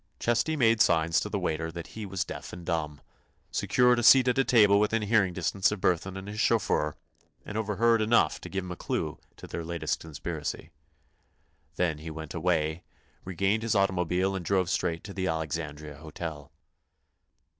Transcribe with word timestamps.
Chesty 0.19 0.55
made 0.57 0.81
signs 0.81 1.19
to 1.19 1.29
the 1.29 1.37
waiter 1.37 1.71
that 1.71 1.89
he 1.89 2.07
was 2.07 2.25
deaf 2.25 2.53
and 2.53 2.65
dumb, 2.65 3.01
secured 3.51 3.99
a 3.99 4.01
seat 4.01 4.27
at 4.27 4.37
a 4.39 4.43
table 4.43 4.79
within 4.79 5.03
hearing 5.03 5.31
distance 5.31 5.71
of 5.71 5.79
Burthon 5.79 6.17
and 6.17 6.27
his 6.27 6.39
chauffeur, 6.39 6.95
and 7.45 7.55
overheard 7.55 8.01
enough 8.01 8.41
to 8.41 8.49
give 8.49 8.63
him 8.63 8.71
a 8.71 8.75
clew 8.75 9.19
to 9.37 9.45
their 9.45 9.63
latest 9.63 9.99
conspiracy. 9.99 10.71
Then 11.75 11.99
he 11.99 12.09
went 12.09 12.33
away, 12.33 12.81
regained 13.25 13.61
his 13.61 13.75
automobile 13.75 14.33
and 14.35 14.43
drove 14.43 14.71
straight 14.71 15.03
to 15.03 15.13
the 15.13 15.27
Alexandria 15.27 15.97
Hotel. 15.97 16.51